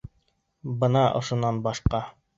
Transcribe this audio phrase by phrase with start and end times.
[0.85, 2.05] Бына ошонан башҡа.